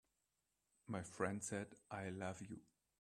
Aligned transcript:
My 0.87 1.03
friend 1.03 1.43
said: 1.43 1.75
"I 1.91 2.09
love 2.09 2.41
you. 2.41 2.59